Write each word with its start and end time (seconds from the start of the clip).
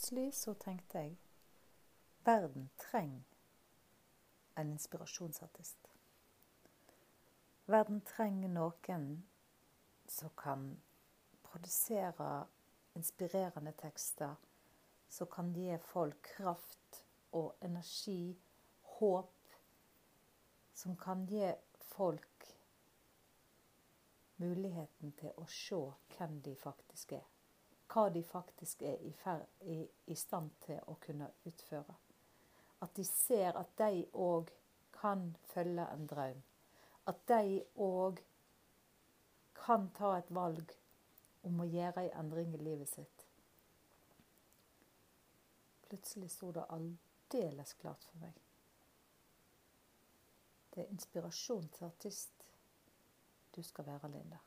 plutselig 0.00 0.34
så 0.34 0.54
tenkte 0.54 0.98
jeg 0.98 1.16
verden 2.24 2.70
trenger 2.78 3.22
en 4.56 4.70
inspirasjonsartist. 4.72 5.90
Verden 7.66 8.00
trenger 8.00 8.48
noen 8.48 9.04
som 10.08 10.30
kan 10.40 10.80
produsere 11.42 12.46
inspirerende 12.96 13.74
tekster, 13.76 14.36
som 15.08 15.28
kan 15.28 15.52
gi 15.52 15.76
folk 15.84 16.22
kraft 16.22 17.02
og 17.32 17.52
energi, 17.60 18.38
håp, 18.96 19.52
som 20.74 20.96
kan 20.96 21.26
gi 21.28 21.52
folk 21.92 22.48
muligheten 24.40 25.12
til 25.20 25.36
å 25.36 25.44
se 25.44 25.82
hvem 26.16 26.40
de 26.40 26.56
faktisk 26.56 27.12
er. 27.20 27.28
Hva 27.90 28.08
de 28.14 28.22
faktisk 28.22 28.82
er 28.86 29.00
i, 29.02 29.12
i, 29.66 29.78
i 30.06 30.14
stand 30.14 30.50
til 30.66 30.78
å 30.86 30.94
kunne 31.02 31.30
utføre. 31.48 31.96
At 32.80 32.94
de 32.96 33.04
ser 33.04 33.58
at 33.58 33.72
de 33.78 34.04
òg 34.14 34.52
kan 34.94 35.36
følge 35.52 35.86
en 35.92 36.06
drøm. 36.06 36.42
At 37.10 37.24
de 37.28 37.64
òg 37.76 38.20
kan 39.58 39.90
ta 39.96 40.14
et 40.18 40.30
valg 40.34 40.76
om 41.42 41.60
å 41.60 41.68
gjøre 41.68 42.04
en 42.06 42.18
endring 42.24 42.54
i 42.54 42.62
livet 42.62 42.88
sitt. 42.88 43.26
Plutselig 45.88 46.30
sto 46.30 46.52
det 46.54 46.68
aldeles 46.70 47.74
klart 47.80 48.04
for 48.06 48.22
meg. 48.22 48.36
Det 50.70 50.84
er 50.84 50.94
inspirasjon 50.94 51.66
til 51.74 51.88
artist 51.88 52.46
du 53.56 53.62
skal 53.66 53.86
være, 53.86 54.08
Linda. 54.08 54.38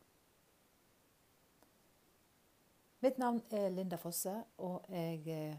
Mitt 3.04 3.18
navn 3.18 3.42
er 3.52 3.70
Linda 3.70 3.98
Fosse, 4.00 4.32
og 4.64 4.86
jeg 4.88 5.26
eh, 5.28 5.56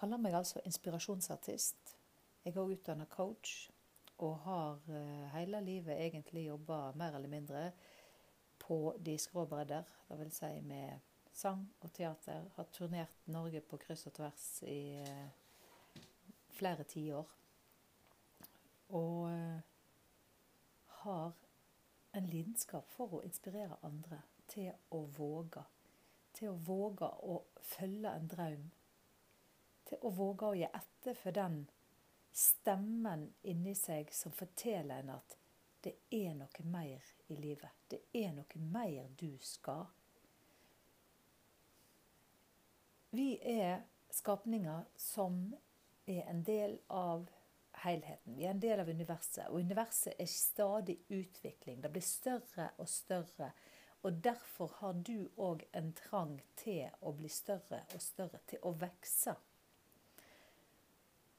kaller 0.00 0.16
meg 0.16 0.32
altså 0.32 0.62
inspirasjonsartist. 0.64 1.90
Jeg 2.40 2.54
er 2.54 2.60
også 2.62 2.78
utdannet 2.78 3.10
coach 3.12 3.50
og 4.16 4.38
har 4.46 4.78
eh, 4.88 5.26
hele 5.34 5.60
livet 5.60 6.00
egentlig 6.00 6.46
jobba 6.46 6.78
mer 6.96 7.18
eller 7.18 7.28
mindre 7.28 7.66
på 8.64 8.94
de 8.96 9.18
skrå 9.20 9.44
bredder. 9.44 9.84
Det 10.08 10.18
vil 10.22 10.32
si 10.32 10.50
med 10.70 11.04
sang 11.36 11.66
og 11.82 11.92
teater. 11.92 12.48
Har 12.56 12.70
turnert 12.72 13.28
Norge 13.28 13.60
på 13.60 13.76
kryss 13.84 14.06
og 14.08 14.16
tvers 14.16 14.48
i 14.62 15.02
eh, 15.02 16.00
flere 16.56 16.88
tiår. 16.94 17.36
Og 18.88 19.28
har 21.02 21.30
en 22.16 22.32
lidenskap 22.32 22.88
for 22.96 23.20
å 23.20 23.22
inspirere 23.28 23.76
andre 23.84 24.24
til 24.48 24.72
å 24.96 25.04
våge. 25.20 25.68
Til 26.32 26.52
å 26.52 26.58
våge 26.66 27.08
å 27.28 27.42
følge 27.74 28.12
en 28.16 28.28
drøm. 28.28 28.66
Til 29.88 30.02
å 30.02 30.12
våge 30.16 30.48
å 30.48 30.56
gi 30.56 30.68
etter 30.68 31.18
for 31.18 31.36
den 31.36 31.64
stemmen 32.32 33.26
inni 33.42 33.74
seg 33.76 34.12
som 34.16 34.32
forteller 34.32 35.02
en 35.02 35.16
at 35.18 35.36
det 35.82 35.96
er 36.14 36.32
noe 36.38 36.64
mer 36.70 37.02
i 37.28 37.36
livet. 37.36 37.70
Det 37.90 38.00
er 38.14 38.32
noe 38.36 38.62
mer 38.72 39.10
du 39.18 39.34
skal. 39.42 39.84
Vi 43.12 43.34
er 43.42 43.82
skapninger 44.14 44.86
som 44.96 45.42
er 46.06 46.22
en 46.30 46.42
del 46.46 46.78
av 46.88 47.26
helheten. 47.82 48.36
Vi 48.36 48.46
er 48.46 48.54
en 48.54 48.62
del 48.62 48.80
av 48.80 48.88
universet, 48.88 49.48
og 49.50 49.60
universet 49.60 50.14
er 50.20 50.30
stadig 50.30 50.96
utvikling. 51.08 51.82
Det 51.82 51.90
blir 51.92 52.06
større 52.06 52.70
og 52.78 52.88
større. 52.88 53.50
Og 54.02 54.12
derfor 54.24 54.72
har 54.76 54.92
du 54.92 55.28
òg 55.36 55.62
en 55.72 55.92
trang 55.94 56.40
til 56.56 56.90
å 57.00 57.12
bli 57.14 57.28
større 57.30 57.84
og 57.94 58.02
større, 58.02 58.40
til 58.46 58.58
å 58.62 58.74
vokse. 58.74 59.34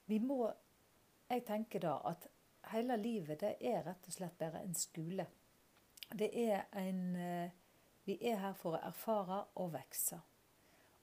Vi 0.05 0.19
må 0.19 0.53
Jeg 1.29 1.45
tenker 1.47 1.79
da 1.79 1.93
at 2.05 2.27
hele 2.69 2.97
livet 2.97 3.39
det 3.41 3.55
er 3.59 3.83
rett 3.83 4.07
og 4.07 4.13
slett 4.13 4.35
bare 4.37 4.59
en 4.61 4.75
skole. 4.75 5.25
Det 6.13 6.29
er 6.35 6.67
en 6.77 7.15
eh, 7.15 7.51
Vi 8.05 8.17
er 8.21 8.35
her 8.37 8.53
for 8.53 8.75
å 8.75 8.81
erfare 8.83 9.45
og 9.55 9.71
vokse. 9.73 10.19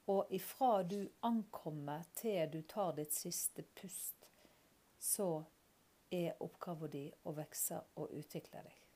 Og 0.06 0.26
ifra 0.30 0.82
du 0.82 1.08
ankommer 1.22 2.04
til 2.14 2.50
du 2.52 2.60
tar 2.62 2.92
ditt 2.92 3.14
siste 3.14 3.62
pust, 3.62 4.28
så 4.98 5.44
er 6.10 6.36
oppgaven 6.40 6.90
din 6.92 7.12
å 7.24 7.32
vokse 7.32 7.80
og 7.96 8.12
utvikle 8.12 8.62
deg. 8.66 8.89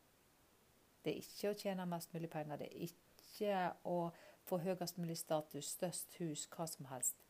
Det 1.04 1.12
er 1.12 1.20
ikke 1.20 1.50
å 1.53 1.59
tjene 1.60 1.84
mest 1.88 2.15
mulig 2.15 2.31
penger. 2.32 2.60
Det 2.62 2.70
er 2.70 2.87
ikke 2.87 3.59
å 3.91 3.98
få 4.48 4.59
høyest 4.65 4.97
mulig 5.00 5.19
status, 5.20 5.75
størst 5.76 6.16
hus, 6.20 6.47
hva 6.53 6.66
som 6.69 6.88
helst. 6.88 7.20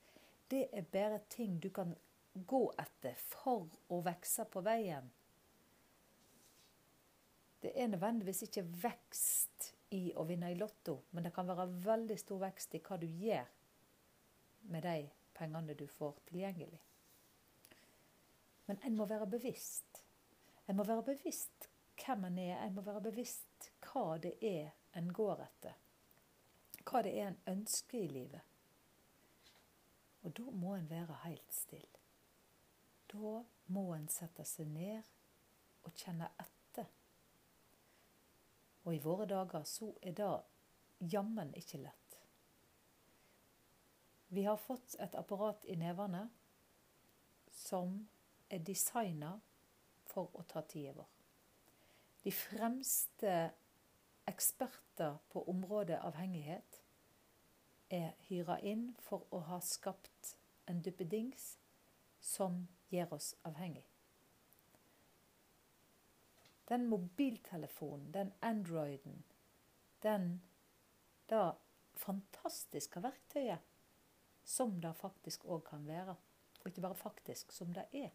Det 0.51 0.69
er 0.71 0.87
bare 0.93 1.19
ting 1.33 1.59
du 1.59 1.71
kan 1.75 1.95
gå 2.35 2.63
etter 2.79 3.19
for 3.19 3.67
å 3.91 4.01
vokse 4.05 4.47
på 4.51 4.63
veien. 4.67 5.11
Det 7.65 7.73
er 7.81 7.91
nødvendigvis 7.91 8.45
ikke 8.47 8.67
vekst 8.83 9.73
i 9.97 10.11
å 10.15 10.27
vinne 10.29 10.51
i 10.53 10.59
Lotto, 10.59 11.01
men 11.11 11.25
det 11.25 11.33
kan 11.35 11.49
være 11.49 11.67
veldig 11.83 12.19
stor 12.21 12.43
vekst 12.43 12.75
i 12.77 12.83
hva 12.85 12.99
du 13.01 13.07
gjør 13.09 13.47
med 14.71 14.85
de 14.85 14.99
pengene 15.35 15.77
du 15.79 15.87
får 15.91 16.19
tilgjengelig. 16.29 16.83
Men 18.69 18.81
en 18.87 18.99
må 18.99 19.07
være 19.09 19.27
bevisst. 19.29 20.03
En 20.69 20.77
må 20.77 20.87
være 20.89 21.05
bevisst 21.09 21.69
hvem 22.01 22.25
en 22.25 22.39
er. 22.39 22.59
En 22.65 22.75
må 22.75 22.85
være 22.87 23.03
bevisst 23.09 23.71
hva 23.87 24.19
det 24.23 24.37
er 24.43 24.73
en 24.99 25.13
går 25.13 25.43
etter. 25.45 25.79
Hva 26.85 27.03
det 27.05 27.15
er 27.19 27.31
en 27.31 27.41
ønsker 27.57 27.99
i 27.99 28.11
livet. 28.11 28.43
Og 30.25 30.33
da 30.37 30.51
må 30.51 30.75
en 30.75 30.91
være 30.91 31.21
helt 31.25 31.53
stille. 31.53 32.01
Da 33.13 33.41
må 33.73 33.85
en 33.95 34.09
sette 34.09 34.45
seg 34.49 34.71
ned 34.73 35.03
og 35.85 35.93
kjenne 36.01 36.31
etter. 36.41 36.89
Og 38.85 38.95
i 38.95 39.03
våre 39.05 39.29
dager 39.29 39.65
så 39.69 39.93
er 40.03 40.17
det 40.17 41.11
jammen 41.13 41.53
ikke 41.57 41.81
lett. 41.85 42.19
Vi 44.35 44.45
har 44.45 44.57
fått 44.57 44.97
et 44.99 45.15
apparat 45.15 45.65
i 45.71 45.77
nevene 45.79 46.25
som 47.55 48.01
er 48.51 48.65
designa 48.65 49.37
for 50.11 50.33
å 50.35 50.43
ta 50.49 50.65
tida 50.67 50.95
vår. 50.97 51.14
De 52.25 52.33
fremste 52.33 53.51
eksperter 54.27 55.19
på 55.29 55.43
området 55.51 55.99
avhengighet 56.01 56.81
er 57.93 58.15
hyra 58.29 58.57
inn 58.65 58.87
for 59.05 59.27
å 59.31 59.43
ha 59.51 59.59
skapt 59.61 60.31
en 60.71 60.81
duppedings 60.83 61.59
som 62.25 62.63
gjør 62.89 63.13
oss 63.19 63.35
avhengig. 63.45 63.85
Den 66.69 66.89
mobiltelefonen, 66.89 68.09
den 68.13 68.33
Androiden, 68.41 69.21
den 70.03 70.41
da 71.29 71.53
fantastiske 72.01 73.05
verktøyet 73.05 73.61
som 74.45 74.79
det 74.81 74.97
faktisk 74.97 75.45
òg 75.45 75.67
kan 75.69 75.85
være. 75.87 76.17
Og 76.63 76.71
ikke 76.71 76.87
bare 76.89 76.97
faktisk, 76.97 77.53
som 77.53 77.77
det 77.77 77.85
er 77.93 78.13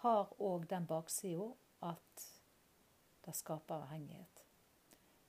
har 0.00 0.30
òg 0.40 0.64
den 0.70 0.86
baksida 0.88 1.50
at 1.84 2.29
det 3.24 3.36
skaper 3.36 3.82
avhengighet. 3.84 4.44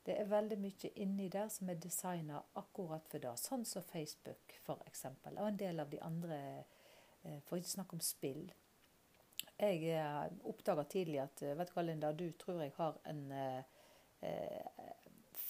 Det 0.06 0.16
er 0.18 0.30
veldig 0.30 0.58
mye 0.58 0.90
inni 1.04 1.28
der 1.30 1.50
som 1.54 1.70
er 1.70 1.78
designa 1.82 2.42
akkurat 2.58 3.06
for 3.12 3.22
det. 3.22 3.36
Sånn 3.38 3.66
som 3.70 3.86
Facebook, 3.86 4.56
f.eks. 4.64 5.06
Og 5.36 5.46
en 5.46 5.60
del 5.60 5.84
av 5.84 5.92
de 5.92 6.00
andre 6.02 6.40
eh, 7.22 7.38
For 7.46 7.60
ikke 7.60 7.76
snakke 7.76 8.00
om 8.00 8.02
spill. 8.02 8.48
Jeg 9.62 9.84
eh, 9.94 10.24
oppdaga 10.50 10.88
tidlig 10.90 11.22
at 11.22 11.44
eh, 11.46 11.54
vet 11.58 11.70
du 11.70 11.76
hva, 11.76 11.86
Linda, 11.86 12.12
du 12.18 12.32
tror 12.42 12.64
jeg 12.64 12.74
har 12.80 12.98
en 13.12 13.22
eh, 13.36 13.62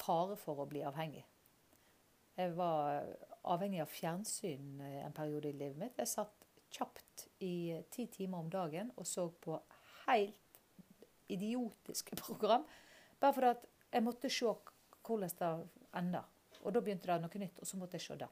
fare 0.02 0.36
for 0.40 0.60
å 0.64 0.68
bli 0.68 0.84
avhengig. 0.88 1.24
Jeg 2.36 2.54
var 2.58 3.06
avhengig 3.52 3.82
av 3.84 3.92
fjernsyn 3.92 4.82
en 4.82 5.16
periode 5.16 5.52
i 5.52 5.56
livet 5.56 5.80
mitt. 5.80 6.00
Jeg 6.00 6.12
satt 6.12 6.48
kjapt 6.72 7.28
i 7.44 7.82
ti 7.92 8.08
timer 8.12 8.44
om 8.44 8.52
dagen 8.52 8.92
og 8.96 9.08
så 9.08 9.28
på 9.44 9.58
helt 10.06 10.41
idiotiske 11.34 12.16
program. 12.26 12.66
Bare 13.20 13.34
fordi 13.34 13.52
at 13.56 13.66
jeg 13.92 14.04
måtte 14.04 14.30
se 14.30 14.54
hvordan 15.08 15.36
det 15.40 15.52
ender. 15.98 16.30
Og 16.62 16.74
da 16.74 16.82
begynte 16.82 17.10
det 17.10 17.22
noe 17.24 17.42
nytt, 17.42 17.60
og 17.60 17.68
så 17.68 17.78
måtte 17.78 17.98
jeg 17.98 18.06
se 18.06 18.18
det. 18.22 18.30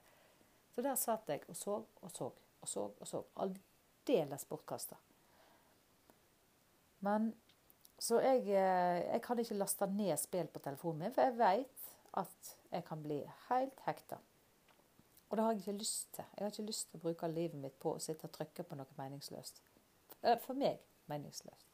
Så 0.76 0.84
der 0.86 0.96
satt 0.96 1.30
jeg 1.30 1.44
og 1.50 1.56
så 1.58 1.84
og 2.02 2.12
så 2.12 2.32
og 2.62 2.68
så. 2.68 2.92
og 3.00 3.08
så. 3.08 3.24
Aldeles 3.36 4.46
bortkasta. 4.46 4.96
Men 7.00 7.36
Så 8.00 8.20
jeg, 8.24 8.40
eh, 8.48 9.12
jeg 9.12 9.22
kan 9.22 9.40
ikke 9.40 9.56
laste 9.60 9.88
ned 9.88 10.18
spill 10.18 10.48
på 10.48 10.60
telefonen 10.60 11.00
min, 11.00 11.14
for 11.14 11.22
jeg 11.22 11.38
vet 11.38 11.90
at 12.14 12.52
jeg 12.72 12.86
kan 12.88 13.02
bli 13.04 13.18
helt 13.50 13.82
hekta. 13.86 14.16
Og 15.30 15.38
det 15.38 15.44
har 15.44 15.52
jeg 15.52 15.60
ikke 15.60 15.78
lyst 15.82 16.14
til. 16.14 16.24
Jeg 16.38 16.46
har 16.46 16.52
ikke 16.54 16.68
lyst 16.70 16.88
til 16.92 16.98
å 16.98 17.02
bruke 17.04 17.28
livet 17.28 17.60
mitt 17.60 17.76
på 17.80 17.94
å 17.98 18.00
sitte 18.00 18.30
og 18.30 18.32
trykke 18.38 18.64
på 18.64 18.78
noe 18.80 18.98
meningsløst. 18.98 19.60
Eh, 20.24 20.40
for 20.40 20.54
meg 20.54 20.80
meningsløst. 21.12 21.69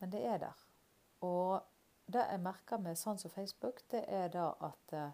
Men 0.00 0.12
det 0.12 0.22
er 0.26 0.38
der. 0.42 0.64
Og 1.26 1.60
det 2.10 2.24
jeg 2.26 2.42
merker 2.42 2.80
med 2.82 2.98
sånn 2.98 3.20
som 3.20 3.32
Facebook, 3.32 3.82
det 3.92 4.02
er 4.08 4.32
da 4.32 4.48
at 4.66 4.94
eh, 4.96 5.12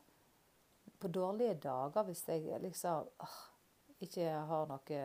på 0.99 1.11
dårlige 1.13 1.59
dager, 1.67 2.07
hvis 2.09 2.25
jeg 2.29 2.61
liksom 2.63 3.11
åh, 3.23 3.41
ikke 4.07 4.31
har 4.49 4.69
noe 4.71 5.01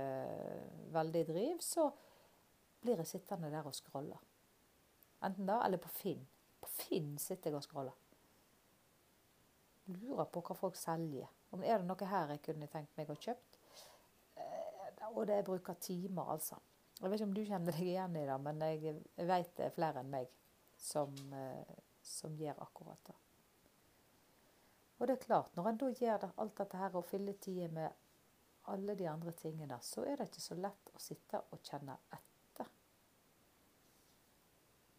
veldig 0.93 1.23
driv, 1.27 1.59
så 1.63 1.89
blir 2.81 3.01
jeg 3.01 3.11
sittende 3.11 3.51
der 3.51 3.67
og 3.67 3.75
scrolle. 3.75 4.17
Enten 5.23 5.49
da, 5.49 5.59
eller 5.65 5.81
på 5.81 5.91
Finn. 5.93 6.23
På 6.61 6.69
Finn 6.71 7.13
sitter 7.21 7.51
jeg 7.51 7.59
og 7.59 7.65
scroller. 7.65 7.97
Lurer 9.91 10.27
på 10.31 10.43
hva 10.45 10.55
folk 10.57 10.77
selger. 10.79 11.29
Om 11.51 11.63
er 11.67 11.81
det 11.81 11.89
noe 11.89 12.07
her 12.07 12.35
jeg 12.35 12.43
kunne 12.45 12.69
tenkt 12.71 12.95
meg 12.97 13.11
å 13.11 13.19
kjøpt. 13.19 13.59
Eh, 14.39 15.07
og 15.11 15.25
det 15.29 15.41
bruker 15.45 15.77
timer, 15.83 16.31
altså. 16.37 16.57
Jeg 17.01 17.09
vet 17.09 17.17
ikke 17.17 17.29
om 17.29 17.33
du 17.33 17.45
kjenner 17.45 17.73
deg 17.73 17.87
igjen 17.87 18.15
i 18.19 18.27
det, 18.29 18.37
men 18.45 18.61
jeg 18.61 19.27
vet 19.31 19.55
det 19.57 19.65
er 19.65 19.73
flere 19.73 20.03
enn 20.03 20.11
meg 20.13 20.29
som, 20.77 21.15
eh, 21.33 21.77
som 22.05 22.35
gjør 22.37 22.61
akkurat 22.61 22.99
det. 23.07 23.15
Og 24.99 25.07
det 25.07 25.15
er 25.15 25.23
klart, 25.23 25.55
når 25.57 25.69
en 25.69 25.79
da 25.81 25.89
gjør 25.97 26.27
alt 26.29 26.57
dette 26.59 26.77
her 26.77 26.95
og 26.99 27.07
fyller 27.09 27.33
tida 27.41 27.71
med 27.73 27.89
alle 28.69 28.95
de 28.95 29.07
andre 29.09 29.31
tingene, 29.31 29.79
så 29.81 30.05
er 30.05 30.19
det 30.19 30.29
ikke 30.29 30.43
så 30.43 30.57
lett 30.59 30.91
å 30.93 31.01
sitte 31.01 31.41
og 31.49 31.63
kjenne 31.65 31.95
etter. 32.13 32.69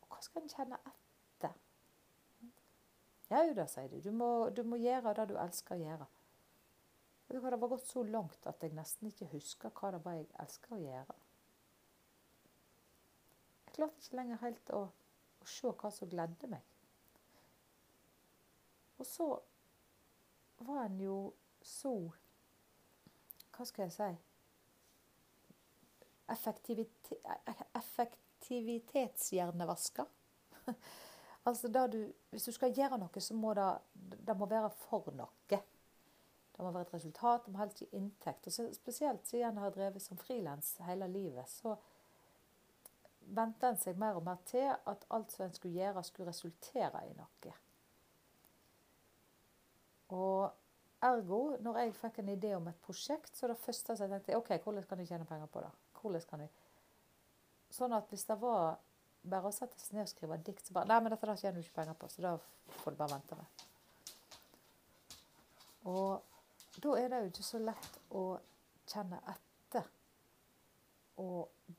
Og 0.03 0.09
hva 0.11 0.19
skal 0.27 0.43
en 0.43 0.51
kjenne 0.51 0.81
etter? 0.91 1.55
Jau 3.31 3.47
da, 3.55 3.69
sier 3.71 3.95
du. 3.95 4.01
Du 4.03 4.11
må, 4.11 4.33
du 4.51 4.65
må 4.67 4.81
gjøre 4.83 5.15
det 5.21 5.31
du 5.31 5.37
elsker 5.39 5.79
å 5.79 5.85
gjøre. 5.85 6.09
Det 7.31 7.41
var 7.47 7.57
gått 7.71 7.87
så 7.87 8.03
langt 8.03 8.51
at 8.51 8.61
jeg 8.61 8.75
nesten 8.77 9.09
ikke 9.09 9.31
husker 9.37 9.71
hva 9.79 9.95
det 9.95 10.03
var 10.05 10.19
jeg 10.19 10.27
elsker 10.43 10.75
å 10.75 10.83
gjøre. 10.83 11.23
Klarte 13.73 14.05
ikke 14.05 14.19
lenger 14.19 14.43
helt 14.43 14.75
å, 14.77 14.83
å 15.43 15.47
se 15.49 15.73
hva 15.73 15.91
som 15.93 16.11
gledde 16.11 16.49
meg. 16.51 16.63
Og 19.01 19.07
så 19.09 19.29
var 20.63 20.85
en 20.85 21.01
jo 21.03 21.33
så 21.63 22.11
Hva 23.53 23.65
skal 23.67 23.83
jeg 23.85 23.93
si 23.97 24.11
Effektivite, 26.33 27.17
Effektivitetshjernevasker. 27.77 30.07
altså 31.45 31.69
du, 31.69 32.13
Hvis 32.31 32.45
du 32.45 32.53
skal 32.55 32.75
gjøre 32.75 32.99
noe, 32.99 33.21
så 33.21 33.35
må 33.37 33.55
det, 33.59 33.79
det 33.93 34.37
må 34.39 34.47
være 34.49 34.71
for 34.87 35.13
noe. 35.19 35.29
Det 35.51 36.61
må 36.61 36.71
være 36.71 36.83
et 36.87 36.95
resultat, 36.95 37.45
det 37.45 37.53
må 37.53 37.59
helst 37.59 37.83
gi 37.83 37.89
inntekt. 37.99 38.47
Og 38.47 38.53
så, 38.55 38.75
spesielt 38.75 39.27
siden 39.27 39.57
jeg 39.59 39.65
har 39.65 39.71
drevet 39.75 40.03
som 40.03 40.19
frilans 40.21 40.77
hele 40.87 41.07
livet, 41.11 41.49
så 41.51 41.77
vente 43.27 43.69
en 43.69 43.79
seg 43.81 43.99
mer 44.01 44.19
og 44.19 44.25
mer 44.27 44.41
til 44.49 44.69
at 44.71 45.07
alt 45.11 45.33
som 45.33 45.47
en 45.47 45.55
skulle 45.55 45.79
gjøre, 45.79 46.05
skulle 46.05 46.29
resultere 46.29 47.05
i 47.09 47.15
noe. 47.17 47.55
Og 50.13 50.51
ergo, 51.03 51.41
når 51.65 51.79
jeg 51.81 51.95
fikk 51.99 52.21
en 52.21 52.33
idé 52.35 52.53
om 52.57 52.69
et 52.69 52.81
prosjekt, 52.85 53.33
så 53.37 53.49
det 53.51 53.59
første 53.63 53.97
som 53.97 54.07
jeg 54.07 54.21
tenkte 54.21 54.39
OK, 54.39 54.53
hvordan 54.65 54.89
kan 54.89 55.01
jeg 55.01 55.13
tjene 55.13 55.29
penger 55.29 55.51
på 55.53 55.65
det? 55.65 55.73
Hvordan 56.01 56.29
kan 56.31 56.47
jeg 56.47 56.53
Sånn 57.73 57.95
at 57.97 58.11
hvis 58.13 58.27
det 58.29 58.35
var 58.37 58.75
bare 59.23 59.49
å 59.49 59.55
sette 59.55 59.79
seg 59.81 59.95
ned 59.97 60.05
og 60.05 60.11
skrive 60.11 60.37
dikt, 60.45 60.67
så 60.67 60.75
bare 60.77 60.91
Nei, 60.91 60.99
men 61.01 61.15
dette 61.15 61.29
der 61.31 61.39
tjener 61.41 61.57
du 61.57 61.65
ikke 61.65 61.79
penger 61.79 61.97
på, 61.97 62.11
så 62.13 62.25
da 62.25 62.33
får 62.83 62.93
du 62.93 62.99
bare 62.99 63.15
vente 63.15 63.39
med. 63.39 63.63
Og 65.89 66.83
da 66.85 66.97
er 66.99 67.09
det 67.09 67.21
jo 67.23 67.31
ikke 67.31 67.47
så 67.47 67.61
lett 67.63 67.97
å 68.13 68.25
kjenne 68.93 69.23
etter 69.33 69.89
og 71.23 71.73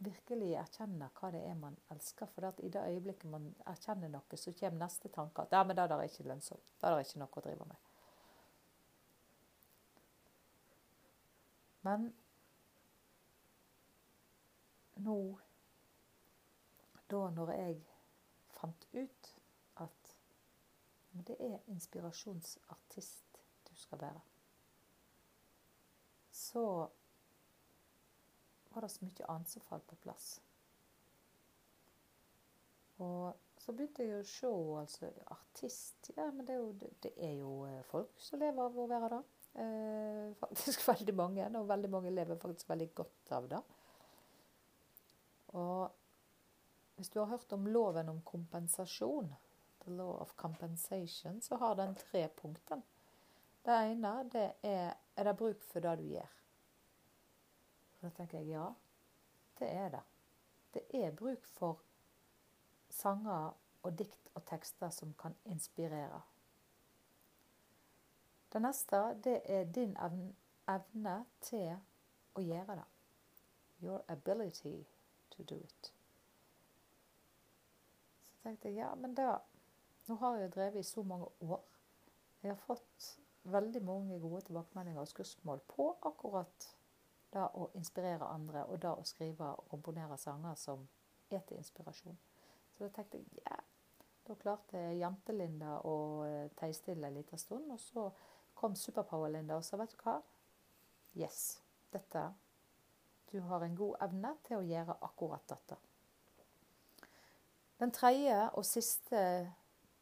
virkelig 0.00 0.54
erkjenne 0.56 1.10
hva 1.18 1.30
det 1.34 1.42
er 1.44 1.56
man 1.58 1.76
elsker. 1.92 2.28
For 2.32 2.64
i 2.64 2.72
det 2.72 2.86
øyeblikket 2.88 3.30
man 3.30 3.50
erkjenner 3.68 4.12
noe, 4.12 4.40
så 4.40 4.52
kommer 4.56 4.84
neste 4.84 5.12
tanke 5.12 5.44
at 5.44 5.52
ja, 5.54 5.62
men 5.64 5.76
det 5.76 5.88
der 5.90 6.00
er 6.00 6.08
ikke 6.08 6.28
lønnsomt. 6.28 6.66
Det 6.80 6.88
er 6.88 7.04
ikke 7.04 7.22
noe 7.22 7.40
å 7.40 7.44
drive 7.44 7.68
med. 7.68 7.86
Men 11.86 12.10
nå 15.00 15.20
Da 17.10 17.20
når 17.34 17.48
jeg 17.56 17.78
fant 18.54 18.84
ut 18.92 19.28
at 19.82 20.10
det 21.26 21.34
er 21.42 21.56
inspirasjonsartist 21.72 23.40
du 23.66 23.72
skal 23.74 23.98
være, 23.98 24.20
så 26.30 26.62
var 28.74 28.82
det 28.84 28.88
så 28.92 29.04
mye 29.04 29.28
annet 29.28 29.48
som 29.48 29.62
falt 29.66 29.86
på 29.86 29.98
plass. 30.04 30.40
Og 33.00 33.34
så 33.60 33.72
begynte 33.72 34.04
jeg 34.04 34.20
å 34.20 34.28
se 34.28 34.50
altså 34.80 35.10
artist 35.32 36.10
Ja, 36.16 36.28
men 36.32 36.46
det 36.48 36.54
er, 36.54 36.60
jo, 36.60 36.90
det 37.02 37.12
er 37.16 37.34
jo 37.38 37.52
eh, 37.68 37.82
folk 37.88 38.12
som 38.20 38.40
lever 38.40 38.62
av 38.64 38.76
å 38.76 38.88
være 38.90 39.10
det. 39.14 39.20
Eh, 39.64 40.26
faktisk 40.40 40.84
veldig 40.92 41.16
mange, 41.16 41.48
og 41.58 41.68
veldig 41.68 41.92
mange 41.92 42.12
lever 42.14 42.40
faktisk 42.40 42.70
veldig 42.70 42.90
godt 43.02 43.32
av 43.36 43.48
det. 43.50 43.62
Og 45.60 46.96
hvis 46.96 47.10
du 47.10 47.20
har 47.22 47.30
hørt 47.32 47.52
om 47.56 47.66
loven 47.72 48.12
om 48.12 48.20
kompensasjon, 48.28 49.32
the 49.84 49.94
law 49.96 50.18
of 50.20 50.34
compensation, 50.36 51.40
så 51.40 51.56
har 51.56 51.78
den 51.78 51.94
tre 51.96 52.26
punkter. 52.36 52.82
Det 53.64 53.76
ene 53.92 54.12
det 54.32 54.50
er 54.64 54.92
er 55.20 55.24
det 55.24 55.36
bruk 55.36 55.64
for 55.68 55.84
det 55.84 55.98
du 56.00 56.06
gjør. 56.14 56.39
Og 58.00 58.08
da 58.08 58.10
tenker 58.16 58.38
jeg 58.38 58.48
ja, 58.48 58.66
det 59.58 59.68
er 59.70 59.88
det. 59.88 60.02
Det 60.74 60.82
er 60.94 61.16
bruk 61.16 61.46
for 61.46 61.82
sanger 62.88 63.52
og 63.82 63.98
dikt 63.98 64.30
og 64.34 64.44
tekster 64.46 64.90
som 64.90 65.14
kan 65.18 65.36
inspirere. 65.44 66.22
Det 68.52 68.62
neste 68.62 68.96
det 69.24 69.40
er 69.44 69.64
din 69.64 69.96
evne 70.68 71.24
til 71.40 71.76
å 72.34 72.42
gjøre 72.42 72.80
det. 72.80 72.88
Your 73.82 74.02
ability 74.08 74.84
to 75.30 75.42
do 75.42 75.56
it. 75.56 75.92
Så 78.32 78.42
tenkte 78.42 78.68
jeg 78.68 78.82
ja, 78.82 78.94
men 78.94 79.14
da 79.14 79.38
Nå 80.08 80.16
har 80.18 80.40
jeg 80.40 80.50
drevet 80.50 80.80
i 80.80 80.82
så 80.82 81.02
mange 81.06 81.26
år. 81.40 81.60
Jeg 82.42 82.50
har 82.50 82.56
fått 82.64 83.20
veldig 83.42 83.82
mange 83.84 84.16
gode 84.18 84.40
tilbakemeldinger 84.48 85.00
og 85.00 85.08
skussmål 85.08 85.60
på 85.70 85.86
akkurat 86.02 86.66
det 87.32 87.46
å 87.54 87.68
inspirere 87.78 88.26
andre, 88.26 88.64
og 88.66 88.80
det 88.82 88.90
å 88.90 89.06
skrive 89.06 89.52
og 89.56 89.68
komponere 89.70 90.18
sanger 90.18 90.56
som 90.58 90.86
er 91.30 91.42
til 91.46 91.60
inspirasjon. 91.60 92.18
Så 92.74 92.84
da 92.84 92.90
tenkte 92.94 93.20
jeg 93.20 93.44
ja, 93.44 93.60
da 94.26 94.36
klarte 94.38 94.80
Jantelinda 94.98 95.80
å 95.86 95.94
eh, 96.26 96.50
teistille 96.58 97.08
en 97.08 97.18
liten 97.18 97.38
stund. 97.38 97.70
Og 97.70 97.80
så 97.82 98.06
kom 98.58 98.76
Superpower-Linda 98.76 99.58
og 99.58 99.66
sa 99.66 99.78
vet 99.80 99.94
du 99.94 100.02
hva? 100.04 100.20
Yes, 101.18 101.60
dette 101.92 102.30
Du 103.30 103.40
har 103.46 103.62
en 103.62 103.76
god 103.78 103.94
evne 104.02 104.32
til 104.46 104.58
å 104.58 104.66
gjøre 104.66 104.96
akkurat 105.06 105.44
dette. 105.50 105.76
Den 107.78 107.92
tredje 107.94 108.36
og 108.58 108.64
siste, 108.66 109.20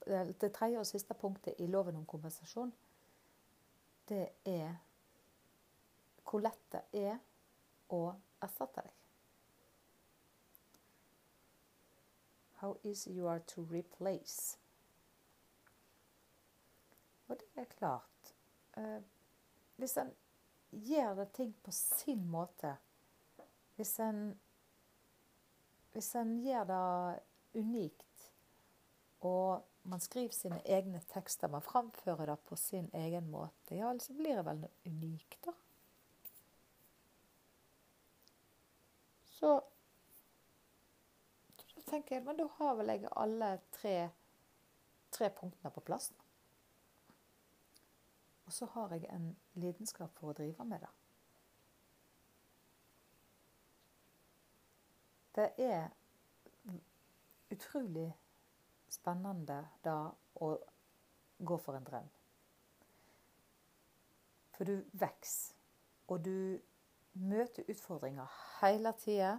eh, 0.07 0.31
det 0.41 0.53
tredje 0.57 0.81
og 0.81 0.89
siste 0.89 1.15
punktet 1.15 1.61
i 1.61 1.67
loven 1.69 1.97
om 1.97 2.07
kompensasjon, 2.09 2.73
det 4.09 4.31
er 4.49 4.79
hvor 6.29 6.43
lett 6.45 6.65
det 6.73 6.85
er 6.93 7.19
å 7.95 8.03
erstatte 8.45 8.85
deg. 8.85 8.95
How 12.59 12.77
easy 12.83 13.13
you 13.15 13.29
are 13.31 13.41
to 13.55 13.63
replace. 13.71 14.59
Og 17.29 17.37
det 17.39 17.63
er 17.63 17.65
klart 17.71 18.35
eh, 18.77 19.01
Hvis 19.77 19.97
en 20.01 20.11
gjør 20.71 21.25
ting 21.37 21.53
på 21.63 21.71
sin 21.77 22.23
måte 22.31 22.73
Hvis 23.77 23.99
en 24.01 24.23
Hvis 25.93 26.15
en 26.17 26.39
gjør 26.41 26.65
det 26.69 27.59
unikt, 27.59 28.33
og 29.21 29.65
man 29.89 30.01
skriver 30.01 30.35
sine 30.37 30.59
egne 30.65 31.01
tekster, 31.11 31.49
man 31.49 31.65
framfører 31.65 32.27
det 32.27 32.37
på 32.47 32.57
sin 32.57 32.91
egen 32.95 33.31
måte, 33.33 33.75
ja, 33.75 33.89
så 33.99 34.15
blir 34.15 34.37
det 34.37 34.45
vel 34.47 34.67
unikt, 34.87 35.41
da. 35.47 35.55
Så 39.39 39.61
da 41.75 41.83
tenker 41.87 42.17
jeg, 42.17 42.25
men 42.27 42.39
da 42.41 42.49
har 42.59 42.75
vel 42.75 42.91
jeg 42.91 43.11
alle 43.15 43.51
tre, 43.71 43.93
tre 45.15 45.29
punktene 45.31 45.71
på 45.71 45.83
plass. 45.87 46.11
Og 48.49 48.53
så 48.53 48.67
har 48.73 48.97
jeg 48.97 49.07
en 49.15 49.29
lidenskap 49.55 50.11
for 50.19 50.33
å 50.33 50.37
drive 50.41 50.65
med 50.67 50.83
det. 50.83 50.91
Det 55.39 55.51
er 55.63 55.91
utrolig 57.55 58.09
spennende 58.91 59.61
da 59.85 59.99
å 60.43 60.49
gå 61.39 61.59
for 61.63 61.79
en 61.79 61.87
drøm. 61.87 62.09
For 64.57 64.67
du 64.67 64.83
vokser, 64.99 65.55
og 66.09 66.25
du 66.25 66.59
møter 67.19 67.67
utfordringer 67.69 68.31
hele 68.61 68.93
tida 68.99 69.39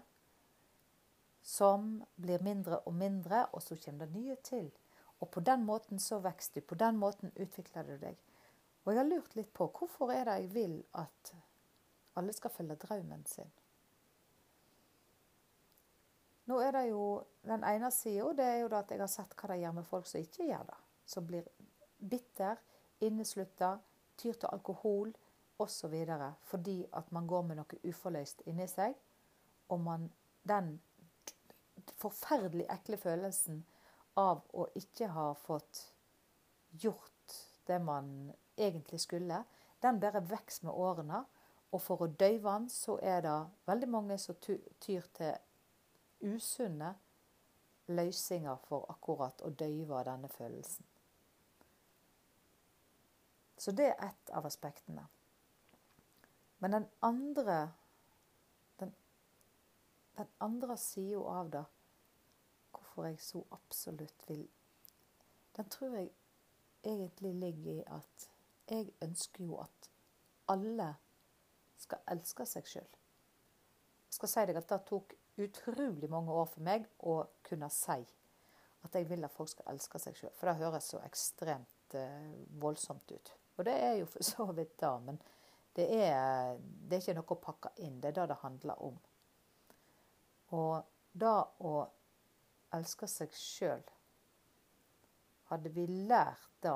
som 1.43 2.03
blir 2.19 2.43
mindre 2.43 2.79
og 2.79 2.93
mindre, 2.93 3.45
og 3.53 3.63
så 3.63 3.77
kommer 3.83 4.05
det 4.05 4.15
nye 4.15 4.35
til. 4.43 4.71
Og 5.19 5.29
på 5.29 5.39
den 5.39 5.63
måten 5.65 5.99
så 5.99 6.19
vokser 6.19 6.59
du. 6.59 6.61
På 6.61 6.75
den 6.75 6.97
måten 6.97 7.31
utvikler 7.35 7.83
du 7.83 7.95
deg. 7.97 8.17
Og 8.83 8.93
jeg 8.93 8.99
har 8.99 9.07
lurt 9.09 9.35
litt 9.35 9.51
på 9.53 9.67
hvorfor 9.67 10.11
er 10.11 10.27
det 10.27 10.35
jeg 10.41 10.53
vil 10.53 10.75
at 10.93 11.33
alle 12.19 12.33
skal 12.33 12.51
følge 12.51 12.75
drømmen 12.75 13.25
sin. 13.25 13.51
Nå 16.49 16.57
er 16.65 16.71
det 16.73 16.85
jo 16.89 17.23
den 17.45 17.63
ene 17.63 17.91
sida, 17.93 18.31
det 18.33 18.45
er 18.45 18.55
jo 18.63 18.69
at 18.73 18.91
jeg 18.91 18.99
har 18.99 19.11
sett 19.11 19.35
hva 19.37 19.51
det 19.51 19.59
gjør 19.61 19.75
med 19.77 19.85
folk 19.85 20.07
som 20.09 20.21
ikke 20.23 20.47
gjør 20.47 20.63
det. 20.71 20.77
Som 21.05 21.27
blir 21.27 21.49
bitter, 21.99 22.57
inneslutta, 23.05 23.75
tyr 24.17 24.33
til 24.33 24.49
alkohol 24.51 25.13
osv. 25.59 25.95
Fordi 26.41 26.85
at 26.93 27.11
man 27.11 27.27
går 27.27 27.41
med 27.41 27.59
noe 27.61 27.81
uforløst 27.83 28.43
inni 28.45 28.67
seg. 28.67 28.95
Og 29.69 29.79
man, 29.79 30.09
den 30.47 30.79
forferdelig 31.99 32.65
ekle 32.71 32.97
følelsen 32.97 33.63
av 34.19 34.41
å 34.53 34.67
ikke 34.75 35.11
ha 35.13 35.31
fått 35.37 35.83
gjort 36.81 37.35
det 37.67 37.79
man 37.81 38.31
egentlig 38.57 38.99
skulle, 39.01 39.43
den 39.81 39.99
bare 39.99 40.23
vokser 40.25 40.67
med 40.67 40.73
årene. 40.73 41.23
Og 41.71 41.81
for 41.85 42.01
å 42.01 42.09
døyve 42.09 42.49
den, 42.49 42.65
så 42.73 42.97
er 43.05 43.21
det 43.21 43.35
veldig 43.69 43.89
mange 43.93 44.17
som 44.17 44.35
tyr 44.41 45.05
til 45.13 45.35
usunne 46.25 46.95
løsninger 47.89 48.57
for 48.65 48.89
akkurat 48.89 49.41
å 49.45 49.51
døyve 49.53 50.01
denne 50.07 50.29
følelsen. 50.33 50.85
Så 53.59 53.71
det 53.75 53.91
er 53.91 54.03
ett 54.07 54.33
av 54.33 54.47
aspektene. 54.47 55.03
Men 56.59 56.75
den 56.75 56.87
andre 57.01 57.59
den, 58.79 58.93
den 60.17 60.27
andre 60.39 60.77
sida 60.77 61.19
av 61.19 61.51
det, 61.51 61.65
hvorfor 62.71 63.05
jeg 63.09 63.19
så 63.23 63.43
absolutt 63.51 64.29
vil 64.29 64.47
Den 65.57 65.69
tror 65.69 65.95
jeg 65.95 66.11
egentlig 66.83 67.33
ligger 67.35 67.71
i 67.71 67.83
at 67.87 68.29
jeg 68.69 68.91
ønsker 69.01 69.43
jo 69.43 69.57
at 69.59 69.89
alle 70.47 70.93
skal 71.77 72.03
elske 72.11 72.45
seg 72.45 72.67
sjøl. 72.67 72.93
Jeg 74.09 74.17
skal 74.17 74.31
si 74.31 74.45
deg 74.49 74.59
at 74.59 74.69
det 74.69 74.79
tok 74.87 75.15
utrolig 75.39 76.09
mange 76.11 76.31
år 76.31 76.47
for 76.51 76.63
meg 76.65 76.87
å 76.99 77.21
kunne 77.45 77.69
si 77.73 77.99
at 78.85 78.95
jeg 78.95 79.09
vil 79.09 79.25
at 79.27 79.35
folk 79.35 79.51
skal 79.51 79.73
elske 79.73 79.99
seg 79.99 80.15
sjøl. 80.15 80.33
For 80.39 80.49
det 80.49 80.59
høres 80.61 80.87
så 80.93 81.01
ekstremt 81.03 81.95
eh, 81.99 82.31
voldsomt 82.61 83.11
ut. 83.11 83.33
Og 83.57 83.65
det 83.67 83.75
er 83.75 83.97
jo 83.99 84.07
for 84.07 84.23
så 84.23 84.47
vidt 84.55 84.77
det, 84.79 84.93
men 85.03 85.19
det 85.79 85.87
er, 85.95 86.57
det 86.59 86.97
er 86.97 87.03
ikke 87.05 87.15
noe 87.15 87.35
å 87.35 87.39
pakke 87.39 87.71
inn. 87.85 88.01
Det 88.03 88.11
er 88.11 88.17
det 88.19 88.27
det 88.33 88.39
handler 88.41 88.81
om. 88.83 88.97
Og 90.59 90.73
det 91.23 91.37
å 91.63 91.73
elske 92.75 93.07
seg 93.09 93.33
sjøl 93.33 93.85
Hadde 95.49 95.71
vi 95.73 95.87
lært 95.89 96.51
det 96.61 96.75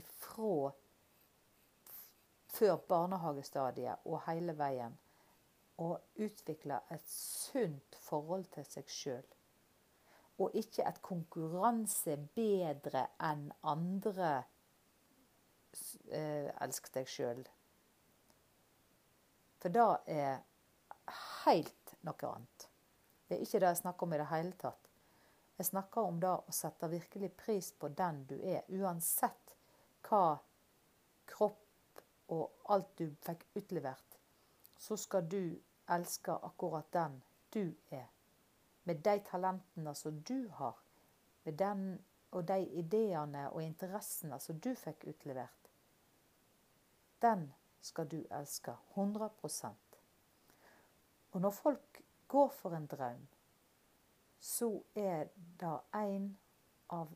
ifra 0.00 0.72
før 2.50 2.80
barnehagestadiet 2.90 4.08
og 4.10 4.24
hele 4.24 4.56
veien, 4.58 4.96
å 5.78 5.92
utvikle 6.18 6.80
et 6.90 7.04
sunt 7.06 7.94
forhold 8.02 8.48
til 8.56 8.66
seg 8.66 8.90
sjøl. 8.90 9.28
Og 10.42 10.56
ikke 10.58 10.88
et 10.88 10.98
konkurranse 11.06 12.16
bedre 12.34 13.06
enn 13.30 13.46
andre. 13.62 14.32
Eh, 16.10 16.50
elsk 16.66 16.90
deg 16.96 17.08
sjøl. 17.08 17.46
For 19.60 19.72
det 19.72 19.86
er 20.08 20.40
helt 21.44 21.94
noe 22.06 22.30
annet. 22.34 22.68
Det 23.28 23.36
er 23.36 23.42
ikke 23.44 23.60
det 23.62 23.72
jeg 23.72 23.82
snakker 23.82 24.06
om 24.06 24.14
i 24.14 24.20
det 24.20 24.28
hele 24.30 24.54
tatt. 24.58 24.86
Jeg 25.60 25.68
snakker 25.68 26.06
om 26.08 26.20
det 26.20 26.30
å 26.32 26.54
sette 26.56 26.88
virkelig 26.88 27.28
pris 27.36 27.66
på 27.76 27.90
den 27.92 28.22
du 28.30 28.38
er, 28.40 28.64
uansett 28.72 29.56
hva 30.08 30.38
kropp 31.28 32.00
og 32.32 32.72
alt 32.72 32.94
du 32.96 33.10
fikk 33.26 33.44
utlevert. 33.60 34.16
Så 34.80 34.96
skal 34.96 35.28
du 35.28 35.42
elske 35.92 36.32
akkurat 36.32 36.88
den 36.96 37.20
du 37.52 37.74
er. 37.90 38.08
Med 38.88 39.02
de 39.04 39.18
talentene 39.28 39.94
som 39.94 40.22
du 40.24 40.48
har. 40.56 40.78
Med 41.44 41.60
den 41.60 41.84
og 42.30 42.46
de 42.48 42.62
ideene 42.78 43.48
og 43.50 43.62
interessene 43.62 44.38
som 44.40 44.58
du 44.62 44.72
fikk 44.78 45.04
utlevert. 45.10 45.70
Den 47.20 47.50
skal 47.80 48.08
du 48.08 48.24
elske 48.30 48.76
100% 48.94 49.68
Og 51.32 51.40
når 51.40 51.50
folk 51.50 52.02
går 52.28 52.48
for 52.48 52.74
en 52.74 52.86
drøm, 52.86 53.28
så 54.40 54.82
er 54.94 55.28
det 55.60 55.78
en 55.94 56.38
av 56.88 57.08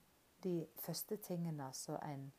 de 0.45 0.67
første 0.79 1.17
tingene 1.17 1.73
som 1.73 1.99
en 2.03 2.33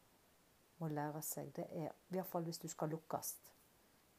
må 0.78 0.88
lære 0.88 1.22
seg. 1.22 1.52
Det 1.56 1.66
er, 1.72 1.92
iallfall 2.14 2.44
hvis 2.44 2.62
du 2.62 2.68
skal 2.68 2.90
lukkes, 2.90 3.36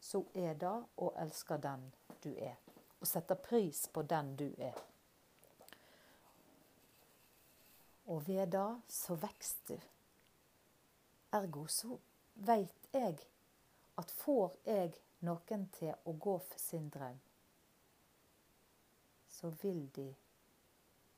så 0.00 0.22
er 0.34 0.54
det 0.54 0.74
å 0.96 1.12
elske 1.22 1.58
den 1.62 1.86
du 2.24 2.32
er. 2.34 2.56
Og 3.00 3.06
sette 3.06 3.34
pris 3.34 3.86
på 3.92 4.02
den 4.02 4.34
du 4.36 4.48
er. 4.58 4.76
Og 8.06 8.28
ved 8.28 8.46
det 8.54 8.68
så 8.88 9.14
vokser 9.14 9.62
du. 9.68 9.88
Ergo 11.36 11.66
så 11.68 11.98
veit 12.46 12.92
jeg 12.94 13.18
at 13.96 14.10
får 14.10 14.56
jeg 14.66 14.92
noen 15.24 15.66
til 15.72 15.94
å 16.04 16.12
gå 16.12 16.36
for 16.38 16.60
sin 16.60 16.88
drøm, 16.92 17.18
så 19.28 19.50
vil 19.62 19.86
de 19.96 20.08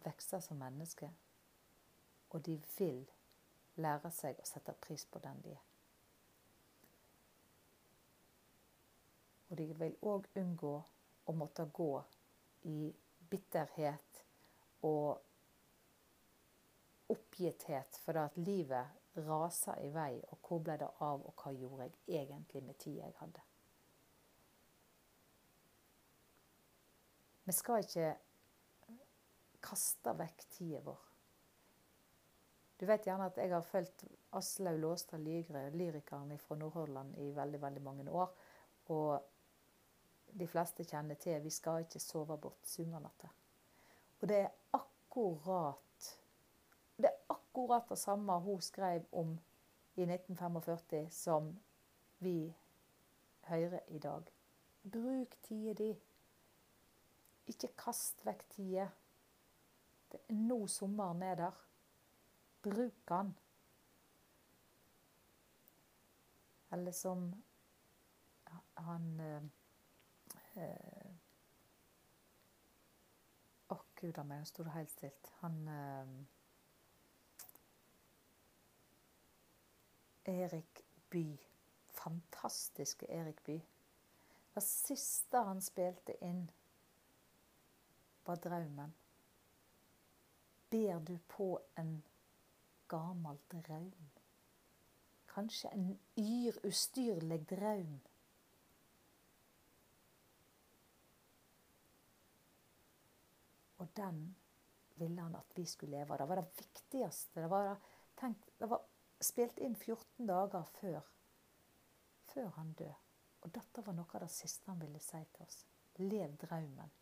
vokse 0.05 0.41
som 0.41 0.59
mennesker. 0.59 1.11
Og 2.31 2.45
de 2.45 2.59
vil 2.77 3.05
lære 3.81 4.11
seg 4.13 4.41
å 4.43 4.47
sette 4.47 4.75
pris 4.85 5.07
på 5.07 5.21
den 5.25 5.41
de 5.45 5.55
er. 5.55 5.65
Og 9.49 9.57
de 9.57 9.69
vil 9.81 9.97
òg 10.05 10.27
unngå 10.37 10.75
å 11.29 11.35
måtte 11.37 11.65
gå 11.73 11.93
i 12.69 12.91
bitterhet 13.31 14.23
og 14.85 15.23
oppgitthet 17.09 17.97
fordi 18.05 18.25
at 18.27 18.37
livet 18.37 18.98
raser 19.17 19.81
i 19.85 19.91
vei. 19.95 20.21
Og 20.29 20.38
hvor 20.43 20.62
ble 20.65 20.77
det 20.81 20.88
av, 21.00 21.25
og 21.25 21.43
hva 21.43 21.53
gjorde 21.53 21.91
jeg 22.07 22.23
egentlig 22.23 22.62
med 22.65 22.79
tida 22.79 23.07
jeg 23.07 23.17
hadde? 23.21 23.45
Vi 27.49 27.55
skal 27.57 27.85
ikke 27.85 28.09
kaste 29.65 30.12
vekk 30.19 30.45
tida 30.53 30.83
vår. 30.85 31.05
Du 32.79 32.85
vet 32.87 33.07
gjerne 33.09 33.27
at 33.27 33.38
jeg 33.41 33.50
har 33.50 33.65
fulgt 33.67 34.05
Aslaug 34.38 34.79
Låstad 34.79 35.19
Lygre, 35.19 35.65
lyrikeren 35.75 36.37
fra 36.38 36.57
Nordhordland, 36.61 37.17
i 37.19 37.33
veldig, 37.35 37.62
veldig 37.62 37.83
mange 37.83 38.11
år. 38.11 38.31
Og 38.95 39.19
de 40.38 40.47
fleste 40.47 40.85
kjenner 40.85 41.15
til 41.15 41.43
'Vi 41.43 41.50
skal 41.50 41.81
ikke 41.81 42.00
sove 42.00 42.38
bort 42.38 42.62
sungernatta'. 42.62 43.33
Og 44.21 44.29
det 44.29 44.37
er 44.37 44.50
akkurat 44.73 45.75
akkurat 47.59 47.88
det 47.88 47.99
samme 47.99 48.33
hun 48.33 48.61
skrev 48.61 49.07
om 49.12 49.38
i 49.97 50.03
1945 50.03 51.11
som 51.11 51.59
vi 52.19 52.55
hører 53.41 53.81
i 53.88 53.99
dag. 53.99 54.23
Bruk 54.93 55.43
tida 55.43 55.73
di. 55.73 55.97
Ikke 57.47 57.69
kast 57.79 58.27
vekk 58.27 58.45
tida. 58.50 58.88
Det 60.12 60.21
er 60.29 60.35
nå 60.35 60.67
sommeren 60.67 61.23
er 61.23 61.35
der. 61.35 61.59
Bruk 62.62 62.95
den. 63.09 63.35
Eller 66.73 66.93
som 66.93 67.35
han 68.77 69.21
eh, 69.21 69.43
øh, 70.57 71.12
Å, 73.69 73.77
gud 74.00 74.19
a 74.19 74.23
meg, 74.23 74.41
nå 74.41 74.47
sto 74.49 74.62
det 74.62 74.73
helt 74.73 74.91
stilt. 74.91 75.33
Han 75.41 75.69
eh, 75.69 76.38
Erik 80.29 80.85
By. 81.11 81.39
Fantastiske 81.89 83.07
Erik 83.07 83.45
By. 83.45 83.61
Det 84.55 84.63
siste 84.63 85.39
han 85.39 85.61
spilte 85.63 86.15
inn, 86.25 86.51
var 88.25 88.37
'Draumen'. 88.37 88.93
Ber 90.71 91.01
du 91.01 91.19
på 91.29 91.61
en 91.77 92.03
gammel 92.89 93.39
draum? 93.53 94.11
Kanskje 95.27 95.71
en 95.73 95.99
yr, 96.17 96.59
ustyrlig 96.65 97.51
draum? 97.51 98.01
Og 103.79 103.89
den 103.97 104.37
ville 104.95 105.23
han 105.23 105.35
at 105.35 105.57
vi 105.57 105.65
skulle 105.65 105.99
leve 105.99 106.13
av. 106.13 106.19
Det 106.19 106.29
var 106.29 106.37
det 106.37 106.59
viktigste. 106.59 107.41
Det 107.41 107.51
var, 107.51 107.77
tenk, 108.21 108.37
det 108.59 108.71
var 108.71 108.83
spilt 109.21 109.59
inn 109.59 109.77
14 109.77 110.27
dager 110.27 110.65
før, 110.81 111.01
før 112.33 112.49
han 112.57 112.73
døde. 112.73 112.97
Og 113.41 113.55
dette 113.55 113.83
var 113.87 113.95
noe 113.95 114.11
av 114.15 114.25
det 114.25 114.33
siste 114.35 114.71
han 114.71 114.81
ville 114.83 115.01
si 115.03 115.21
til 115.35 115.47
oss. 115.47 115.59
Lev 115.99 116.35
drømmen. 116.43 116.95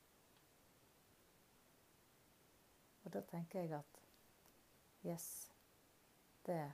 Og 3.05 3.13
da 3.15 3.23
tenker 3.31 3.63
jeg 3.63 3.73
at 3.79 4.01
yes, 5.07 5.27
det, 6.47 6.73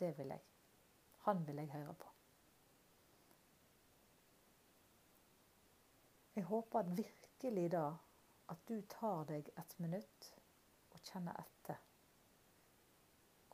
det 0.00 0.14
vil 0.18 0.32
jeg. 0.34 0.44
Han 1.26 1.46
vil 1.46 1.60
jeg 1.62 1.72
høre 1.74 1.94
på. 1.94 2.12
Jeg 6.38 6.46
håper 6.48 6.82
virkelig 6.82 7.70
da 7.72 7.86
at 8.48 8.60
du 8.68 8.80
tar 8.88 9.24
deg 9.28 9.50
et 9.58 9.74
minutt 9.82 10.28
og 10.94 11.00
kjenner 11.02 11.36
etter. 11.42 11.80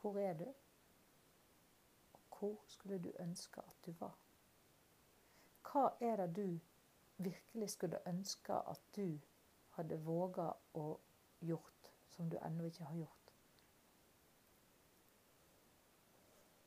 Hvor 0.01 0.19
er 0.21 0.37
du? 0.39 0.47
Hvor 2.45 2.65
skulle 2.67 2.99
du 2.99 3.13
ønske 3.19 3.61
at 3.61 3.87
du 3.87 3.93
var? 3.93 4.19
Hva 5.65 5.85
er 6.01 6.17
det 6.17 6.37
du 6.37 6.59
virkelig 7.17 7.71
skulle 7.71 8.01
ønske 8.09 8.53
at 8.53 8.81
du 8.97 9.21
hadde 9.77 9.97
våga 10.05 10.51
å 10.77 10.83
gjort, 11.41 11.89
som 12.13 12.29
du 12.29 12.37
ennå 12.37 12.67
ikke 12.69 12.85
har 12.85 12.99
gjort? 12.99 13.31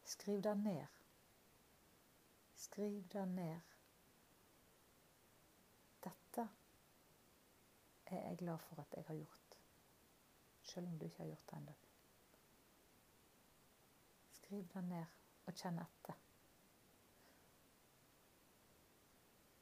Skriv 0.03 0.41
det 0.48 0.55
ned. 0.63 0.88
Skriv 2.55 3.03
det 3.13 3.27
ned. 3.36 3.75
Dette 6.07 6.48
er 8.05 8.25
jeg 8.29 8.41
glad 8.41 8.65
for 8.65 8.81
at 8.81 8.98
jeg 8.98 9.05
har 9.12 9.22
gjort, 9.22 9.60
selv 10.63 10.88
om 10.88 10.98
du 10.98 11.05
ikke 11.05 11.22
har 11.22 11.31
gjort 11.36 11.53
det 11.53 11.62
ennå. 11.62 11.77
Skriv 14.41 14.67
det 14.74 14.84
ned 14.89 15.17
og 15.48 15.58
kjenne 15.58 15.84
etter. 15.84 16.18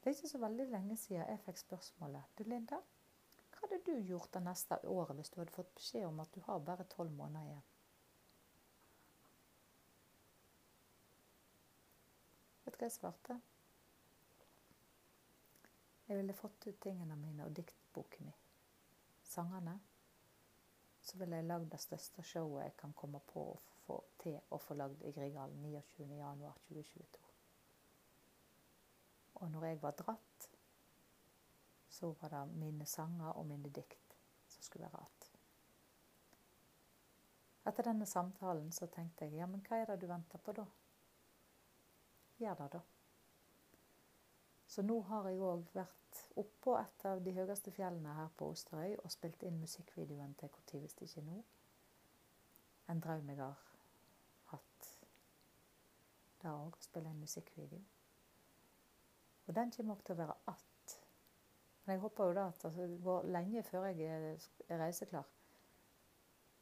Det 0.00 0.10
er 0.10 0.18
ikke 0.18 0.30
så 0.30 0.38
veldig 0.38 0.68
lenge 0.70 0.96
siden 1.02 1.24
jeg 1.26 1.42
fikk 1.42 1.58
spørsmålet 1.58 2.36
Du, 2.38 2.44
Linda, 2.46 2.78
hva 3.56 3.62
hadde 3.64 3.80
du 3.88 3.96
gjort 4.06 4.30
det 4.36 4.42
neste 4.46 4.78
året 4.86 5.18
hvis 5.18 5.32
du 5.34 5.40
hadde 5.40 5.54
fått 5.54 5.72
beskjed 5.74 6.06
om 6.06 6.20
at 6.22 6.30
du 6.34 6.38
har 6.46 6.62
bare 6.62 6.86
tolv 6.92 7.10
måneder 7.16 7.48
igjen? 7.48 7.64
Vet 12.66 12.76
du 12.76 12.78
hva 12.78 12.86
jeg 12.86 12.94
svarte? 12.98 13.40
Jeg 16.06 16.20
ville 16.20 16.38
fått 16.38 16.68
ut 16.68 16.80
tingene 16.82 17.18
mine 17.18 17.46
og 17.48 17.54
diktboken 17.58 18.28
min. 18.28 18.40
Sangene. 19.26 19.80
Så 21.06 21.18
ville 21.20 21.38
jeg 21.38 21.46
lagd 21.46 21.70
det 21.70 21.78
største 21.80 22.22
showet 22.26 22.64
jeg 22.64 22.76
kan 22.80 22.94
komme 22.98 23.20
på 23.30 23.44
å 23.52 23.58
få 23.86 24.00
til 24.18 24.40
å 24.50 24.58
få 24.58 24.74
lagd 24.74 25.04
i 25.06 25.12
Grieghallen 25.14 25.62
29.1.2022. 25.70 27.22
Og 29.36 29.50
når 29.52 29.68
jeg 29.68 29.82
var 29.82 29.94
dratt, 30.00 30.48
så 31.88 32.10
var 32.20 32.34
det 32.34 32.42
mine 32.58 32.86
sanger 32.90 33.38
og 33.38 33.46
mine 33.46 33.70
dikt 33.70 34.18
som 34.50 34.66
skulle 34.66 34.90
være 34.90 35.04
igjen. 35.04 35.12
Etter 37.66 37.88
denne 37.88 38.06
samtalen 38.06 38.68
så 38.72 38.86
tenkte 38.86 39.26
jeg 39.26 39.40
ja, 39.40 39.46
men 39.50 39.62
hva 39.66 39.80
er 39.82 39.88
det 39.90 40.00
du 40.02 40.06
venter 40.06 40.38
på 40.42 40.52
da? 40.54 40.66
Gjør 42.38 42.60
det, 42.60 42.68
da. 42.76 42.82
Så 44.76 44.82
nå 44.84 44.98
har 45.08 45.24
jeg 45.24 45.38
òg 45.40 45.62
vært 45.72 46.18
oppå 46.36 46.74
et 46.76 47.04
av 47.08 47.22
de 47.24 47.32
høyeste 47.32 47.72
fjellene 47.72 48.12
her 48.12 48.26
på 48.36 48.50
Osterøy 48.52 48.98
og 48.98 49.08
spilt 49.14 49.40
inn 49.48 49.56
musikkvideoen 49.56 50.34
til 50.36 50.50
Når 50.52 50.80
hvis 50.82 50.98
ikke 51.06 51.22
nå. 51.24 51.36
En 52.92 53.00
drøm 53.00 53.30
jeg 53.32 53.40
har 53.40 53.62
hatt. 54.50 54.90
Det 56.42 56.52
òg, 56.52 56.76
å 56.76 56.84
spille 56.84 57.08
en 57.08 57.24
musikkvideo. 57.24 57.80
Og 59.46 59.56
den 59.56 59.72
kommer 59.72 59.94
nok 59.94 60.04
til 60.04 60.18
å 60.18 60.20
være 60.20 60.36
att. 60.52 60.98
Men 61.84 61.94
jeg 61.94 62.04
håper 62.04 62.24
jo 62.24 62.36
da 62.42 62.46
at 62.52 62.68
altså, 62.68 62.86
det 62.92 63.02
går 63.08 63.32
lenge 63.32 63.62
før 63.62 63.88
jeg 63.88 64.12
er 64.68 64.78
reiseklar. 64.84 65.34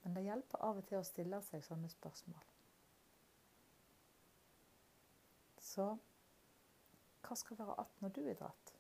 Men 0.05 0.15
det 0.15 0.29
hjelper 0.29 0.63
av 0.71 0.79
og 0.79 0.87
til 0.87 1.03
å 1.03 1.11
stille 1.11 1.43
seg 1.43 1.67
sånne 1.67 1.91
spørsmål. 1.91 2.47
Så 5.59 5.97
hva 7.25 7.37
skal 7.37 7.59
være 7.59 7.75
att 7.81 8.01
når 8.01 8.09
du 8.09 8.21
er 8.29 8.35
dratt? 8.35 8.75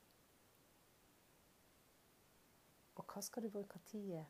Og 2.95 3.05
hva 3.05 3.23
skal 3.23 3.43
du 3.43 3.51
bruke 3.51 3.79
tida 3.87 4.25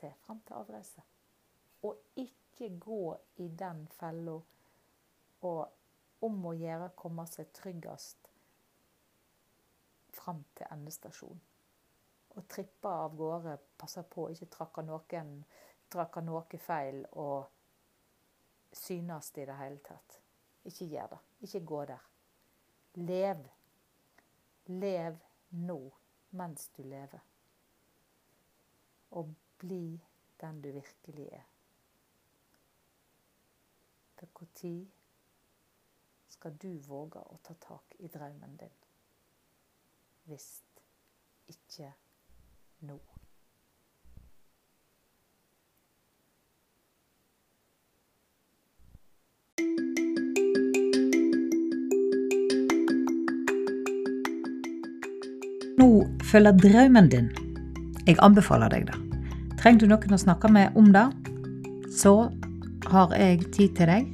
til 0.00 0.12
fram 0.26 0.40
til 0.40 0.54
avreise? 0.54 1.02
Og 1.82 1.98
ikke 2.16 2.78
gå 2.78 3.16
i 3.36 3.48
den 3.48 3.86
fella 3.88 4.40
og 5.42 5.62
om 6.22 6.44
å 6.46 6.52
gjøre 6.54 6.92
komme 6.96 7.24
seg 7.26 7.50
tryggest 7.56 8.28
fram 10.12 10.44
til 10.54 10.70
endestasjon. 10.70 11.40
Og 12.36 12.46
trippe 12.48 12.88
av 12.88 13.16
gårde, 13.16 13.56
passe 13.78 14.02
på 14.02 14.28
ikke 14.30 14.50
trakke 14.52 14.84
noen 14.86 15.34
trakke 15.92 16.22
noe 16.24 16.60
feil 16.62 17.02
og 17.20 17.50
synes 18.72 19.32
i 19.36 19.44
det 19.44 19.58
hele 19.58 19.82
tatt. 19.84 20.18
Ikke 20.64 20.86
gjør 20.86 21.12
det. 21.12 21.20
Ikke 21.44 21.60
gå 21.66 21.84
der. 21.90 22.11
Lev. 22.94 23.48
Lev 24.64 25.18
nå 25.48 25.92
mens 26.30 26.68
du 26.76 26.82
lever. 26.82 27.20
Og 29.10 29.34
bli 29.58 30.00
den 30.40 30.62
du 30.62 30.70
virkelig 30.72 31.28
er. 31.32 31.48
For 34.16 34.28
når 34.40 34.90
skal 36.28 36.56
du 36.62 36.70
våge 36.86 37.20
å 37.22 37.38
ta 37.42 37.54
tak 37.60 37.96
i 37.98 38.10
drømmen 38.10 38.56
din? 38.60 38.78
Hvis 40.26 40.50
ikke 41.50 41.92
nå. 42.86 43.00
Nå 55.82 56.04
følger 56.30 56.54
drømmen 56.62 57.08
din. 57.10 57.24
Jeg 58.06 58.14
anbefaler 58.22 58.70
deg 58.70 58.84
det. 58.86 58.98
Trenger 59.58 59.80
du 59.82 59.88
noen 59.90 60.14
å 60.14 60.18
snakke 60.20 60.46
med 60.52 60.76
om 60.78 60.92
det, 60.94 61.08
så 61.98 62.12
har 62.86 63.14
jeg 63.18 63.40
tid 63.56 63.72
til 63.78 63.90
deg. 63.90 64.12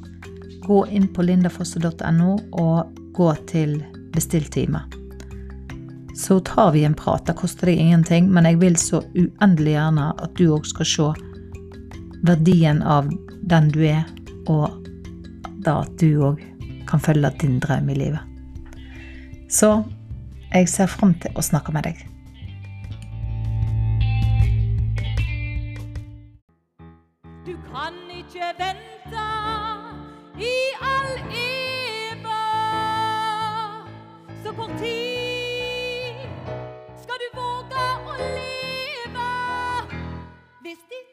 Gå 0.65 0.79
inn 0.97 1.11
på 1.13 1.27
lindafosse.no 1.29 2.37
og 2.63 3.03
gå 3.19 3.29
til 3.51 3.75
bestill 4.15 4.47
time. 4.55 4.81
Så 6.17 6.39
tar 6.49 6.73
vi 6.73 6.87
en 6.89 6.97
prat. 6.97 7.27
Det 7.29 7.37
koster 7.37 7.69
deg 7.69 7.83
ingenting, 7.85 8.33
men 8.33 8.49
jeg 8.49 8.61
vil 8.63 8.81
så 8.81 9.03
uendelig 9.13 9.77
gjerne 9.77 10.09
at 10.17 10.41
du 10.41 10.47
òg 10.57 10.65
skal 10.73 10.89
se 10.95 11.11
verdien 12.25 12.81
av 12.81 13.13
den 13.45 13.69
du 13.77 13.83
er, 13.91 14.09
og 14.49 14.73
da 15.69 15.83
at 15.85 15.93
du 16.01 16.17
òg 16.33 16.41
kan 16.89 17.05
følge 17.05 17.35
din 17.45 17.61
drøm 17.61 17.93
i 17.93 18.01
livet. 18.07 18.25
Så 19.53 19.83
jeg 20.55 20.69
ser 20.69 20.87
fram 20.89 21.13
til 21.21 21.31
å 21.37 21.43
snakke 21.45 21.73
med 21.77 21.85
deg. 21.85 21.99
Du 27.45 27.55
kan 27.69 27.95
ikke 28.13 28.49
vente 28.57 29.27
i 30.41 30.55
all 30.89 31.13
evig. 31.43 32.35
Så 34.43 34.53
kort 34.57 34.75
tid 34.81 36.25
skal 37.03 37.23
du 37.23 37.29
våge 37.37 37.87
å 38.09 38.17
leve 38.23 39.31
hvis 40.65 40.83
ditt 40.93 41.08